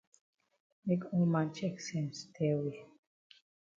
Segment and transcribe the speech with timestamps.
[0.85, 2.75] Make all man chek sense tell we.